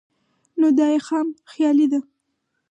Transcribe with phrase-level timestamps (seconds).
[0.59, 1.99] نو دا ئې خام خيالي ده